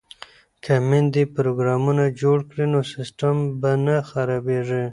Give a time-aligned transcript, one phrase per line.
[0.63, 4.83] که میندې پروګرامونه جوړ کړي نو سیسټم به نه خرابیږي.